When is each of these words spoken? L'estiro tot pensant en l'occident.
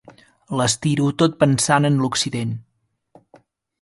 L'estiro 0.61 1.09
tot 1.23 1.37
pensant 1.43 1.91
en 1.91 2.01
l'occident. 2.05 2.57